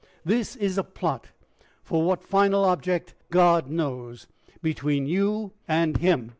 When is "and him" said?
5.67-6.29